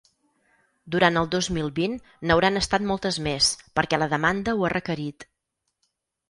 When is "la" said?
4.01-4.09